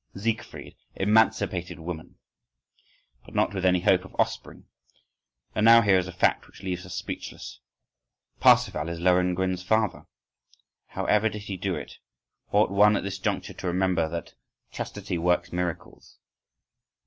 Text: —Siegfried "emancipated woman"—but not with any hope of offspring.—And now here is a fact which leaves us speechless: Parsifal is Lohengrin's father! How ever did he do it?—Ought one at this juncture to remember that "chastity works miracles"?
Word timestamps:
—Siegfried 0.15 0.73
"emancipated 0.95 1.77
woman"—but 1.77 3.35
not 3.35 3.53
with 3.53 3.63
any 3.63 3.81
hope 3.81 4.03
of 4.03 4.15
offspring.—And 4.17 5.63
now 5.63 5.83
here 5.83 5.99
is 5.99 6.07
a 6.07 6.11
fact 6.11 6.47
which 6.47 6.63
leaves 6.63 6.87
us 6.87 6.95
speechless: 6.95 7.59
Parsifal 8.39 8.89
is 8.89 8.99
Lohengrin's 8.99 9.61
father! 9.61 10.07
How 10.87 11.05
ever 11.05 11.29
did 11.29 11.43
he 11.43 11.55
do 11.55 11.75
it?—Ought 11.75 12.71
one 12.71 12.95
at 12.95 13.03
this 13.03 13.19
juncture 13.19 13.53
to 13.53 13.67
remember 13.67 14.09
that 14.09 14.33
"chastity 14.71 15.19
works 15.19 15.53
miracles"? 15.53 16.17